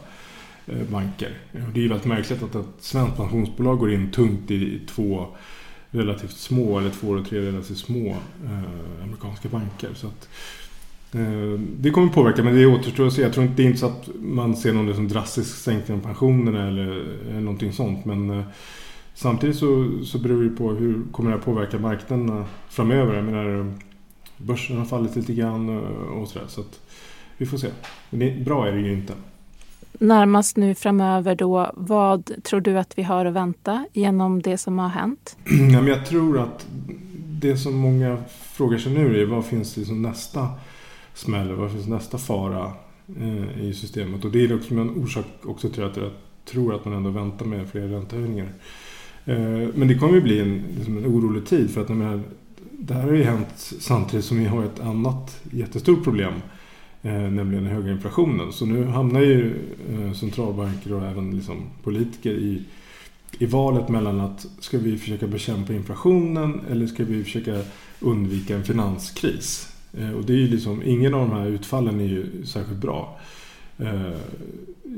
eh, 0.66 0.76
banker. 0.76 0.90
banker. 0.90 1.36
Det 1.72 1.80
är 1.80 1.82
ju 1.82 1.88
väldigt 1.88 2.06
märkligt 2.06 2.42
att 2.42 2.54
ett 2.54 2.66
svenskt 2.80 3.16
pensionsbolag 3.16 3.78
går 3.78 3.92
in 3.92 4.10
tungt 4.10 4.50
i 4.50 4.80
två 4.88 5.26
relativt 5.90 6.36
små, 6.36 6.78
eller 6.78 6.90
två 6.90 7.14
eller 7.14 7.24
tre 7.24 7.40
relativt 7.40 7.78
små 7.78 8.08
eh, 8.44 9.02
amerikanska 9.02 9.48
banker. 9.48 9.90
Så 9.94 10.06
att, 10.06 10.28
eh, 11.12 11.60
det 11.76 11.90
kommer 11.90 12.08
påverka, 12.08 12.44
men 12.44 12.54
det 12.54 12.66
återstår 12.66 13.06
att 13.06 13.12
se. 13.12 13.22
Jag 13.22 13.32
tror 13.32 13.46
inte 13.46 13.56
det 13.56 13.62
är 13.62 13.66
inte 13.66 13.78
så 13.78 13.86
att 13.86 14.08
man 14.20 14.56
ser 14.56 14.72
någon 14.72 14.86
liksom 14.86 15.08
drastisk 15.08 15.56
sänkning 15.56 15.96
av 15.96 16.02
pensionerna 16.02 16.68
eller, 16.68 17.04
eller 17.30 17.40
någonting 17.40 17.72
sånt. 17.72 18.04
Men 18.04 18.30
eh, 18.30 18.44
Samtidigt 19.18 19.56
så, 19.56 19.90
så 20.04 20.18
beror 20.18 20.42
det 20.42 20.50
på 20.50 20.70
hur 20.70 21.02
kommer 21.12 21.30
det 21.30 21.36
här 21.36 21.44
påverka 21.44 21.78
marknaderna 21.78 22.44
framöver. 22.68 23.14
Jag 23.14 23.24
menar, 23.24 23.72
börsen 24.36 24.78
har 24.78 24.84
fallit 24.84 25.16
lite 25.16 25.34
grann 25.34 25.78
och 26.08 26.28
sådär. 26.28 26.46
Så 26.48 26.60
att 26.60 26.80
vi 27.36 27.46
får 27.46 27.58
se. 27.58 27.68
Men 28.10 28.44
bra 28.44 28.68
är 28.68 28.72
det 28.72 28.80
ju 28.80 28.92
inte. 28.92 29.12
Närmast 29.92 30.56
nu 30.56 30.74
framöver 30.74 31.34
då, 31.34 31.72
vad 31.74 32.42
tror 32.42 32.60
du 32.60 32.78
att 32.78 32.98
vi 32.98 33.02
har 33.02 33.24
att 33.24 33.32
vänta 33.32 33.86
genom 33.92 34.42
det 34.42 34.58
som 34.58 34.78
har 34.78 34.88
hänt? 34.88 35.36
Ja, 35.72 35.80
men 35.80 35.86
jag 35.86 36.06
tror 36.06 36.38
att 36.38 36.66
det 37.28 37.56
som 37.56 37.74
många 37.74 38.18
frågar 38.52 38.78
sig 38.78 38.92
nu 38.92 39.22
är 39.22 39.26
vad 39.26 39.44
finns 39.44 39.74
det 39.74 39.84
som 39.84 40.02
nästa 40.02 40.48
smäll? 41.14 41.52
Vad 41.52 41.72
finns 41.72 41.86
nästa 41.86 42.18
fara 42.18 42.72
eh, 43.20 43.64
i 43.64 43.74
systemet? 43.74 44.24
Och 44.24 44.30
det 44.30 44.44
är 44.44 44.56
också 44.56 44.74
en 44.74 44.90
orsak 44.90 45.26
också 45.44 45.68
till 45.68 45.84
att 45.84 45.96
jag 45.96 46.10
tror 46.44 46.74
att 46.74 46.84
man 46.84 46.94
ändå 46.94 47.10
väntar 47.10 47.46
med 47.46 47.68
fler 47.68 47.88
räntehöjningar. 47.88 48.48
Eh, 49.28 49.68
men 49.74 49.88
det 49.88 49.94
kommer 49.94 50.14
ju 50.14 50.20
bli 50.20 50.40
en, 50.40 50.62
liksom 50.76 50.98
en 50.98 51.06
orolig 51.06 51.46
tid 51.46 51.70
för 51.70 51.80
att 51.80 51.88
menar, 51.88 52.20
det 52.72 52.94
här 52.94 53.02
har 53.02 53.12
ju 53.12 53.22
hänt 53.22 53.54
samtidigt 53.56 54.24
som 54.24 54.38
vi 54.38 54.44
har 54.44 54.64
ett 54.64 54.80
annat 54.80 55.40
jättestort 55.50 56.04
problem. 56.04 56.32
Eh, 57.02 57.12
nämligen 57.12 57.64
den 57.64 57.72
höga 57.74 57.92
inflationen. 57.92 58.52
Så 58.52 58.66
nu 58.66 58.84
hamnar 58.84 59.20
ju 59.20 59.54
eh, 59.92 60.12
centralbanker 60.12 60.92
och 60.92 61.06
även 61.06 61.36
liksom 61.36 61.56
politiker 61.82 62.30
i, 62.30 62.62
i 63.38 63.46
valet 63.46 63.88
mellan 63.88 64.20
att 64.20 64.46
ska 64.60 64.78
vi 64.78 64.98
försöka 64.98 65.26
bekämpa 65.26 65.72
inflationen 65.72 66.60
eller 66.70 66.86
ska 66.86 67.04
vi 67.04 67.24
försöka 67.24 67.62
undvika 68.00 68.56
en 68.56 68.64
finanskris. 68.64 69.72
Eh, 69.98 70.10
och 70.10 70.24
det 70.24 70.32
är 70.32 70.36
ju 70.36 70.48
liksom, 70.48 70.82
ingen 70.84 71.14
av 71.14 71.28
de 71.28 71.36
här 71.36 71.46
utfallen 71.46 72.00
är 72.00 72.04
ju 72.04 72.46
särskilt 72.46 72.80
bra. 72.80 73.18
Eh, 73.78 74.18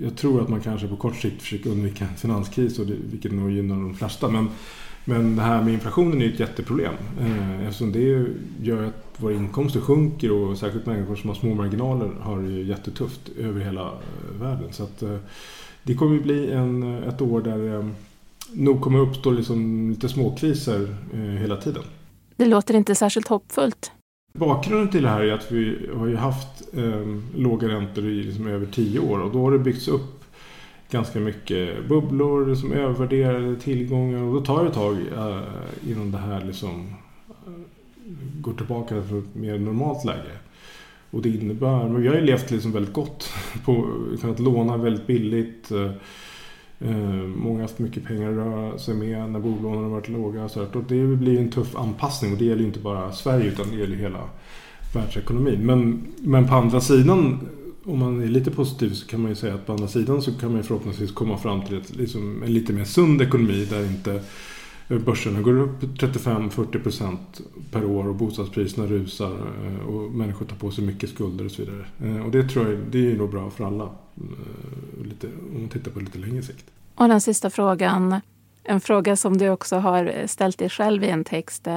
jag 0.02 0.16
tror 0.16 0.42
att 0.42 0.48
man 0.48 0.60
kanske 0.60 0.88
på 0.88 0.96
kort 0.96 1.16
sikt 1.16 1.42
försöker 1.42 1.70
undvika 1.70 2.04
en 2.04 2.16
finanskris, 2.16 2.78
och 2.78 2.86
det, 2.86 2.94
vilket 3.10 3.32
nog 3.32 3.50
gynnar 3.50 3.76
de 3.76 3.94
flesta. 3.94 4.28
Men, 4.28 4.48
men 5.04 5.36
det 5.36 5.42
här 5.42 5.62
med 5.62 5.74
inflationen 5.74 6.22
är 6.22 6.28
ett 6.28 6.40
jätteproblem. 6.40 6.94
Eh, 7.20 7.66
eftersom 7.66 7.92
det 7.92 8.26
gör 8.62 8.82
att 8.82 9.04
våra 9.16 9.34
inkomster 9.34 9.80
sjunker 9.80 10.32
och 10.32 10.58
särskilt 10.58 10.86
människor 10.86 11.16
som 11.16 11.28
har 11.30 11.36
små 11.36 11.54
marginaler 11.54 12.10
har 12.20 12.42
det 12.42 12.50
jättetufft 12.50 13.28
över 13.38 13.60
hela 13.60 13.82
eh, 13.82 14.40
världen. 14.40 14.72
Så 14.72 14.82
att, 14.82 15.02
det 15.82 15.94
kommer 15.94 16.14
ju 16.14 16.22
bli 16.22 16.50
en, 16.50 16.82
ett 16.82 17.20
år 17.20 17.40
där 17.40 17.58
det 17.58 17.90
nog 18.52 18.80
kommer 18.80 18.98
uppstå 18.98 19.30
liksom 19.30 19.90
lite 19.90 20.08
småkriser 20.08 20.96
hela 21.40 21.56
tiden. 21.56 21.82
Det 22.36 22.46
låter 22.46 22.74
inte 22.74 22.94
särskilt 22.94 23.28
hoppfullt. 23.28 23.92
Bakgrunden 24.32 24.88
till 24.88 25.02
det 25.02 25.08
här 25.08 25.20
är 25.20 25.32
att 25.32 25.52
vi 25.52 25.88
har 25.96 26.06
ju 26.06 26.16
haft 26.16 26.74
eh, 26.74 27.06
låga 27.36 27.68
räntor 27.68 28.04
i 28.04 28.22
liksom 28.22 28.46
över 28.46 28.66
tio 28.66 29.00
år 29.00 29.18
och 29.18 29.32
då 29.32 29.44
har 29.44 29.52
det 29.52 29.58
byggts 29.58 29.88
upp 29.88 30.24
ganska 30.90 31.20
mycket 31.20 31.88
bubblor, 31.88 32.54
som 32.54 32.72
övervärderade 32.72 33.56
tillgångar 33.56 34.22
och 34.22 34.34
då 34.34 34.40
tar 34.40 34.62
det 34.62 34.68
ett 34.68 34.74
tag 34.74 34.96
eh, 35.16 35.42
innan 35.90 36.10
det 36.10 36.18
här 36.18 36.44
liksom 36.44 36.94
eh, 37.28 37.52
går 38.40 38.52
tillbaka 38.52 39.02
till 39.02 39.18
ett 39.18 39.34
mer 39.34 39.58
normalt 39.58 40.04
läge. 40.04 40.32
Och 41.10 41.22
det 41.22 41.28
innebär, 41.28 41.88
men 41.88 42.02
vi 42.02 42.08
har 42.08 42.14
ju 42.14 42.20
levt 42.20 42.50
liksom 42.50 42.72
väldigt 42.72 42.92
gott 42.92 43.32
på 43.64 43.86
kunnat 44.20 44.40
låna 44.40 44.76
väldigt 44.76 45.06
billigt. 45.06 45.70
Eh, 45.70 45.90
eh, 46.80 46.94
många 47.36 47.54
har 47.54 47.62
haft 47.62 47.78
mycket 47.78 48.04
pengar 48.04 48.30
att 48.30 48.36
röra 48.36 48.78
sig 48.78 48.94
med 48.94 49.30
när 49.30 49.40
bolånen 49.40 49.82
har 49.82 49.90
varit 49.90 50.08
låga. 50.08 50.48
Så 50.48 50.62
och 50.62 50.84
det 50.88 51.06
blir 51.06 51.38
en 51.38 51.50
tuff 51.50 51.76
anpassning 51.76 52.32
och 52.32 52.38
det 52.38 52.44
gäller 52.44 52.60
ju 52.60 52.66
inte 52.66 52.80
bara 52.80 53.12
Sverige 53.12 53.46
utan 53.46 53.70
det 53.70 53.76
gäller 53.76 53.96
hela 53.96 54.28
världsekonomin. 54.94 55.66
Men, 55.66 56.06
men 56.18 56.48
på 56.48 56.54
andra 56.54 56.80
sidan, 56.80 57.48
om 57.84 57.98
man 57.98 58.22
är 58.22 58.26
lite 58.26 58.50
positiv 58.50 58.90
så 58.90 59.06
kan 59.06 59.20
man 59.20 59.30
ju 59.30 59.34
säga 59.34 59.54
att 59.54 59.66
på 59.66 59.72
andra 59.72 59.88
sidan 59.88 60.22
så 60.22 60.32
kan 60.32 60.48
man 60.48 60.58
ju 60.58 60.62
förhoppningsvis 60.62 61.12
komma 61.12 61.38
fram 61.38 61.62
till 61.62 61.78
ett, 61.78 61.96
liksom, 61.96 62.42
en 62.42 62.52
lite 62.52 62.72
mer 62.72 62.84
sund 62.84 63.22
ekonomi 63.22 63.66
där 63.70 63.86
inte 63.86 64.22
Börserna 64.98 65.40
går 65.40 65.58
upp 65.60 65.82
35-40% 65.82 67.16
per 67.70 67.84
år 67.84 68.08
och 68.08 68.14
bostadspriserna 68.14 68.86
rusar 68.86 69.32
eh, 69.32 69.86
och 69.86 70.10
människor 70.10 70.46
tar 70.46 70.56
på 70.56 70.70
sig 70.70 70.84
mycket 70.84 71.10
skulder 71.10 71.44
och 71.44 71.50
så 71.50 71.62
vidare. 71.62 71.84
Eh, 72.04 72.24
och 72.24 72.30
det 72.30 72.48
tror 72.48 72.70
jag 72.70 72.78
det 72.90 73.12
är 73.12 73.16
nog 73.16 73.30
bra 73.30 73.50
för 73.50 73.64
alla 73.64 73.84
eh, 73.84 75.04
lite, 75.04 75.26
om 75.26 75.60
man 75.60 75.68
tittar 75.68 75.90
på 75.90 76.00
lite 76.00 76.18
längre 76.18 76.42
sikt. 76.42 76.64
Och 76.94 77.08
den 77.08 77.20
sista 77.20 77.50
frågan, 77.50 78.20
en 78.64 78.80
fråga 78.80 79.16
som 79.16 79.38
du 79.38 79.48
också 79.48 79.76
har 79.76 80.26
ställt 80.26 80.58
dig 80.58 80.68
själv 80.68 81.04
i 81.04 81.08
en 81.08 81.24
text. 81.24 81.68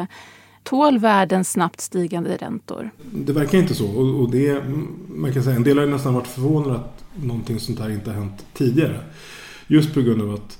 Tål 0.63 0.99
världens 0.99 1.51
snabbt 1.51 1.81
stigande 1.81 2.37
räntor? 2.37 2.89
Det 3.11 3.33
verkar 3.33 3.57
inte 3.57 3.75
så. 3.75 3.87
Och, 3.99 4.31
det, 4.31 4.63
man 5.07 5.33
kan 5.33 5.43
säga, 5.43 5.55
en 5.55 5.63
del 5.63 5.77
har 5.77 5.85
nästan 5.85 6.13
varit 6.13 6.27
förvånade 6.27 6.75
att 6.75 7.03
någonting 7.15 7.59
sånt 7.59 7.79
här 7.79 7.89
inte 7.89 8.09
har 8.09 8.17
hänt 8.17 8.45
tidigare. 8.53 8.99
Just 9.67 9.93
på 9.93 10.01
grund 10.01 10.21
av 10.21 10.33
att 10.33 10.59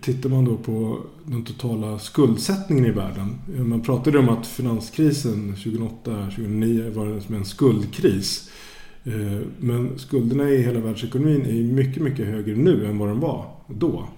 Tittar 0.00 0.30
man 0.30 0.44
då 0.44 0.56
på 0.56 0.98
den 1.24 1.44
totala 1.44 1.98
skuldsättningen 1.98 2.86
i 2.86 2.90
världen. 2.90 3.38
Man 3.46 3.80
pratade 3.80 4.18
om 4.18 4.28
att 4.28 4.46
finanskrisen 4.46 5.54
2008-2009 5.54 6.94
var 6.94 7.20
som 7.20 7.34
en 7.34 7.44
skuldkris. 7.44 8.50
Eh, 9.04 9.40
men 9.58 9.98
skulderna 9.98 10.50
i 10.50 10.62
hela 10.62 10.80
världsekonomin 10.80 11.46
är 11.46 11.72
mycket, 11.72 12.02
mycket 12.02 12.26
högre 12.26 12.56
nu 12.56 12.86
än 12.86 12.98
vad 12.98 13.08
de 13.08 13.20
var 13.20 13.46
då. 13.68 14.08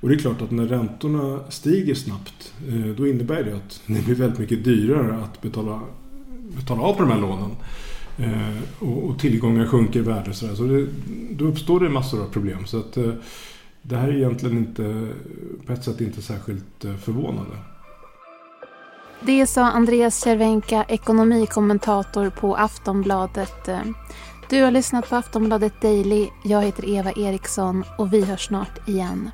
Och 0.00 0.08
det 0.08 0.14
är 0.14 0.18
klart 0.18 0.42
att 0.42 0.50
när 0.50 0.66
räntorna 0.66 1.40
stiger 1.48 1.94
snabbt 1.94 2.52
eh, 2.68 2.96
då 2.96 3.06
innebär 3.06 3.42
det 3.42 3.56
att 3.56 3.82
det 3.86 4.04
blir 4.04 4.14
väldigt 4.14 4.38
mycket 4.38 4.64
dyrare 4.64 5.16
att 5.16 5.42
betala, 5.42 5.80
betala 6.56 6.82
av 6.82 6.92
på 6.92 7.02
de 7.02 7.10
här 7.10 7.20
lånen. 7.20 7.50
Eh, 8.18 8.82
och, 8.88 9.18
tillgångar 9.18 9.66
sjunker 9.66 10.00
i 10.00 10.02
värde. 10.02 10.32
Så, 10.32 10.56
så 10.56 10.62
det, 10.62 10.86
då 11.30 11.44
uppstår 11.44 11.80
det 11.80 11.88
massor 11.88 12.22
av 12.22 12.26
problem. 12.26 12.66
Så 12.66 12.78
att, 12.78 12.98
det 13.88 13.96
här 13.96 14.08
är 14.08 14.12
egentligen 14.12 14.58
inte, 14.58 15.08
på 15.66 15.72
ett 15.72 15.84
sätt 15.84 16.00
inte 16.00 16.22
särskilt 16.22 16.84
eh, 16.84 16.94
förvånande. 16.94 17.56
Det 19.20 19.46
sa 19.46 19.62
Andreas 19.62 20.20
Cervenka, 20.20 20.84
ekonomikommentator 20.88 22.30
på 22.30 22.56
Aftonbladet. 22.56 23.68
Du 24.50 24.62
har 24.62 24.70
lyssnat 24.70 25.08
på 25.08 25.16
Aftonbladet 25.16 25.80
Daily. 25.82 26.28
Jag 26.44 26.62
heter 26.62 26.88
Eva 26.88 27.12
Eriksson 27.12 27.84
och 27.98 28.12
vi 28.12 28.24
hörs 28.24 28.46
snart 28.46 28.88
igen. 28.88 29.30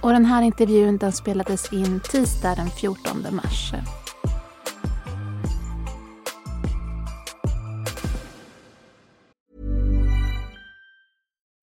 Och 0.00 0.12
den 0.12 0.24
här 0.24 0.42
intervjun 0.42 0.96
den 0.96 1.12
spelades 1.12 1.72
in 1.72 2.00
tisdag 2.00 2.54
den 2.54 2.70
14 2.70 3.26
mars. 3.30 3.72